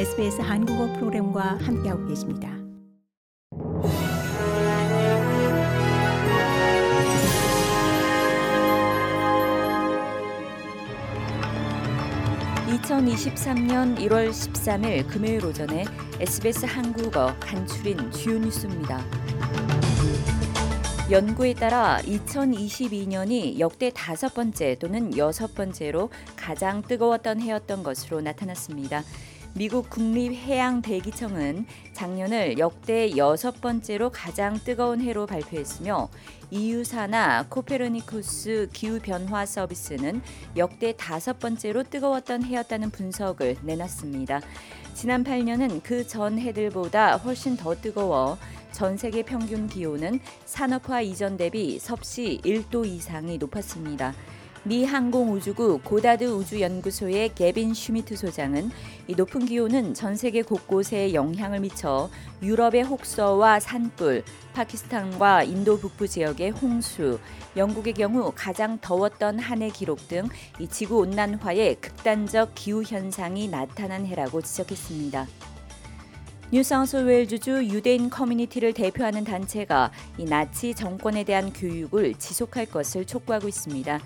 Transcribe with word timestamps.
SBS 0.00 0.40
한국어 0.40 0.90
프로그램과 0.94 1.58
함께하고 1.60 2.06
계십니다. 2.06 2.48
(2023년 12.66 13.98
1월 13.98 14.30
13일) 14.30 15.06
금요일 15.06 15.44
오전에 15.44 15.84
SBS 16.18 16.64
한국어 16.64 17.34
간추린 17.38 18.10
주요 18.10 18.38
뉴스입니다. 18.38 19.04
연구에 21.10 21.52
따라 21.52 21.98
2022년이 22.04 23.58
역대 23.58 23.90
다섯 23.92 24.32
번째 24.32 24.76
또는 24.78 25.14
여섯 25.18 25.54
번째로 25.54 26.08
가장 26.36 26.80
뜨거웠던 26.80 27.42
해였던 27.42 27.82
것으로 27.82 28.22
나타났습니다. 28.22 29.02
미국 29.54 29.90
국립해양대기청은 29.90 31.66
작년을 31.92 32.58
역대 32.58 33.16
여섯 33.16 33.60
번째로 33.60 34.10
가장 34.10 34.58
뜨거운 34.64 35.00
해로 35.00 35.26
발표했으며 35.26 36.08
이유사나 36.50 37.46
코페르니쿠스 37.48 38.70
기후변화 38.72 39.44
서비스는 39.46 40.22
역대 40.56 40.94
다섯 40.96 41.38
번째로 41.38 41.82
뜨거웠던 41.82 42.44
해였다는 42.44 42.90
분석을 42.90 43.56
내놨습니다. 43.62 44.40
지난 44.94 45.24
8년은 45.24 45.82
그 45.82 46.06
전 46.06 46.38
해들보다 46.38 47.16
훨씬 47.16 47.56
더 47.56 47.74
뜨거워 47.74 48.38
전 48.72 48.96
세계 48.96 49.22
평균 49.22 49.66
기온은 49.68 50.20
산업화 50.44 51.02
이전 51.02 51.36
대비 51.36 51.78
섭씨 51.78 52.40
1도 52.44 52.86
이상이 52.86 53.38
높았습니다. 53.38 54.14
미 54.62 54.84
항공우주국 54.84 55.84
고다드 55.84 56.24
우주연구소의 56.24 57.34
게빈 57.34 57.72
슈미트 57.72 58.14
소장은 58.14 58.70
이 59.08 59.14
높은 59.14 59.46
기온은 59.46 59.94
전 59.94 60.16
세계 60.16 60.42
곳곳에 60.42 61.14
영향을 61.14 61.60
미쳐 61.60 62.10
유럽의 62.42 62.82
혹서와 62.82 63.58
산불, 63.58 64.22
파키스탄과 64.52 65.44
인도 65.44 65.78
북부 65.78 66.06
지역의 66.06 66.50
홍수, 66.50 67.18
영국의 67.56 67.94
경우 67.94 68.30
가장 68.34 68.78
더웠던 68.80 69.38
한 69.38 69.62
해 69.62 69.70
기록 69.70 70.08
등 70.08 70.28
이 70.58 70.68
지구 70.68 70.98
온난화의 70.98 71.76
극단적 71.76 72.52
기후 72.54 72.82
현상이 72.82 73.48
나타난 73.48 74.04
해라고 74.04 74.42
지적했습니다. 74.42 75.26
뉴사우스웨일즈주 76.52 77.68
유대인 77.70 78.10
커뮤니티를 78.10 78.74
대표하는 78.74 79.24
단체가 79.24 79.90
이 80.18 80.24
나치 80.24 80.74
정권에 80.74 81.24
대한 81.24 81.52
교육을 81.52 82.14
지속할 82.16 82.66
것을 82.66 83.06
촉구하고 83.06 83.48
있습니다. 83.48 84.00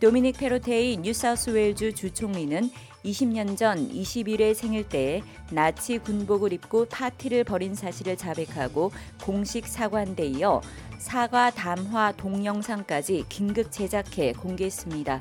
도미닉 0.00 0.38
페로테이 0.38 0.96
뉴사우스웨일즈 0.96 1.92
주총리는 1.92 2.70
20년 3.04 3.54
전 3.58 3.86
21회 3.90 4.54
생일 4.54 4.88
때 4.88 5.22
나치 5.50 5.98
군복을 5.98 6.54
입고 6.54 6.86
파티를 6.86 7.44
벌인 7.44 7.74
사실을 7.74 8.16
자백하고 8.16 8.92
공식 9.22 9.66
사과한 9.66 10.16
데 10.16 10.24
이어 10.24 10.62
사과 10.96 11.50
담화 11.50 12.12
동영상까지 12.12 13.26
긴급 13.28 13.70
제작해 13.70 14.32
공개했습니다. 14.32 15.20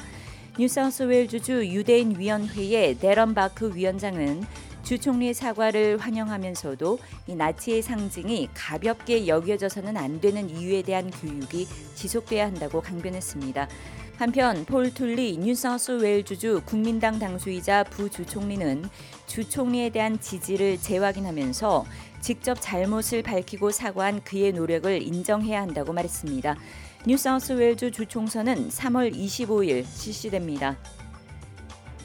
뉴사우스웨일즈주 0.58 1.68
유대인 1.68 2.18
위원회의 2.18 2.98
데런 3.00 3.34
바크 3.34 3.76
위원장은 3.76 4.44
주 4.90 4.98
총리의 4.98 5.36
사과를 5.36 6.00
환영하면서도 6.00 6.98
이 7.28 7.36
나치의 7.36 7.84
상징이 7.84 8.50
가볍게 8.56 9.28
여겨져서는 9.28 9.96
안 9.96 10.20
되는 10.20 10.50
이유에 10.50 10.82
대한 10.82 11.12
교육이 11.12 11.68
지속돼야 11.94 12.48
한다고 12.48 12.82
강변했습니다. 12.82 13.70
한편 14.18 14.66
폴 14.66 14.92
툴리 14.92 15.38
뉴사우스 15.38 15.92
웨일즈주 15.92 16.64
국민당 16.66 17.20
당수이자 17.20 17.84
부주총리는 17.84 18.84
주총리에 19.28 19.92
대한 19.92 20.20
지지를 20.20 20.80
재확인하면서 20.80 21.86
직접 22.22 22.58
잘못을 22.60 23.22
밝히고 23.22 23.70
사과한 23.70 24.24
그의 24.24 24.54
노력을 24.54 25.04
인정해야 25.04 25.62
한다고 25.62 25.94
말했습니다. 25.94 26.58
뉴사우스 27.06 27.52
웨일주 27.52 27.92
주총선은 27.92 28.70
3월 28.70 29.14
25일 29.14 29.86
실시됩니다. 29.86 30.78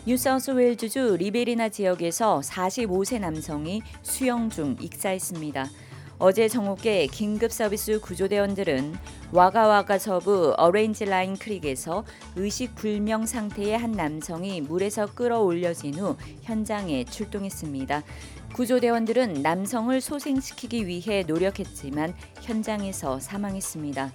뉴사우스웨일즈주 0.06 1.17
리베리나 1.19 1.70
지역에서 1.70 2.41
45세 2.44 3.20
남성이 3.20 3.81
수영 4.03 4.50
중 4.50 4.76
익사했습니다. 4.78 5.70
어제 6.19 6.47
정오께 6.47 7.06
긴급 7.06 7.50
서비스 7.50 7.98
구조대원들은 8.00 8.97
와가와가 9.32 9.98
서부 9.98 10.53
어레인지 10.59 11.06
라인 11.06 11.38
크릭에서 11.38 12.04
의식 12.37 12.75
불명 12.75 13.25
상태의 13.25 13.78
한 13.78 13.92
남성이 13.92 14.60
물에서 14.60 15.06
끌어올려진 15.06 15.94
후 15.94 16.16
현장에 16.42 17.04
출동했습니다. 17.04 18.03
구조대원들은 18.53 19.41
남성을 19.41 19.98
소생시키기 20.03 20.86
위해 20.86 21.25
노력했지만 21.26 22.15
현장에서 22.42 23.21
사망했습니다. 23.21 24.12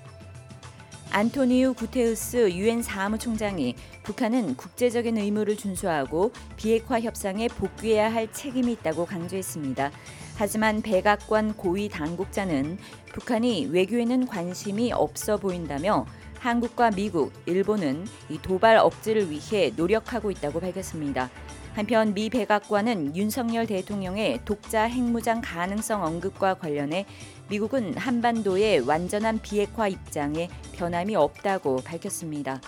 안토니우 1.12 1.74
구테우스 1.74 2.52
유엔 2.52 2.84
사무총장이 2.84 3.76
북한은 4.04 4.56
국제적인 4.56 5.18
의무를 5.18 5.58
준수하고 5.58 6.32
비핵화 6.56 7.00
협상에 7.00 7.48
복귀해야 7.48 8.14
할 8.14 8.32
책임이 8.32 8.74
있다고 8.74 9.06
강조했습니다. 9.06 9.92
하지만 10.38 10.82
백악관 10.84 11.56
고위 11.56 11.90
당국자는 11.90 12.78
북한이 13.12 13.68
외교에는 13.72 14.28
관심이 14.28 14.92
없어 14.92 15.38
보인다며 15.38 16.06
한국과 16.38 16.92
미국, 16.92 17.34
일본은 17.48 18.06
이 18.30 18.38
도발 18.42 18.78
억제를 18.78 19.32
위해 19.32 19.74
노력하고 19.76 20.30
있다고 20.30 20.60
밝혔습니다. 20.60 21.30
한편 21.80 22.14
미 22.14 22.30
백악관은 22.30 23.16
윤석열 23.16 23.66
대통령의 23.66 24.42
독자 24.44 24.84
핵무장 24.84 25.40
가능성 25.40 26.04
언급과 26.04 26.56
관련해 26.56 27.06
미국은 27.48 27.96
한반도의 27.96 28.82
완전한 28.82 29.40
비핵화 29.42 29.88
입장에 29.88 30.50
변함이 30.74 31.16
없다고 31.16 31.78
밝혔습니다. 31.78 32.60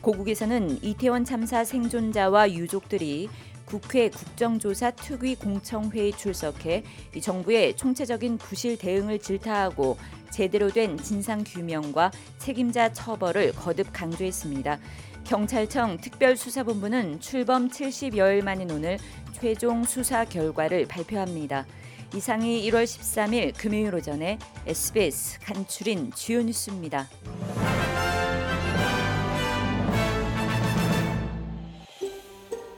고국에서는 0.00 0.82
이태원 0.82 1.24
참사 1.24 1.62
생존자와 1.62 2.50
유족들이 2.50 3.28
국회 3.64 4.10
국정조사 4.10 4.90
특위 4.90 5.36
공청회에 5.36 6.10
출석해 6.10 6.82
정부의 7.20 7.76
총체적인 7.76 8.38
부실 8.38 8.76
대응을 8.76 9.20
질타하고 9.20 9.96
제대로 10.32 10.68
된 10.68 10.96
진상 10.96 11.44
규명과 11.44 12.10
책임자 12.38 12.92
처벌을 12.92 13.52
거듭 13.52 13.92
강조했습니다. 13.92 14.80
경찰청 15.24 15.98
특별수사본부는 15.98 17.20
출범 17.20 17.68
70여일 17.68 18.42
만인 18.42 18.70
오늘 18.70 18.98
최종 19.32 19.84
수사 19.84 20.24
결과를 20.24 20.86
발표합니다. 20.86 21.66
이상이 22.14 22.68
1월 22.70 22.84
13일 22.84 23.54
금요일 23.56 23.94
오전에 23.94 24.38
SBS 24.66 25.40
간추린 25.40 26.12
주요 26.12 26.42
뉴스입니다. 26.42 27.08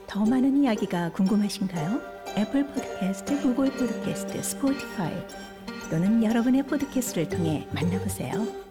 더 0.07 0.25
많은 0.25 0.63
이야기가 0.63 1.11
궁금하신가요? 1.11 2.01
애플 2.37 2.65
포드캐스트, 2.67 3.41
구글 3.41 3.71
포드캐스트, 3.71 4.41
스포티파이 4.41 5.13
또는 5.89 6.23
여러분의 6.23 6.63
포드캐스트를 6.63 7.27
통해 7.29 7.67
만나보세요. 7.73 8.64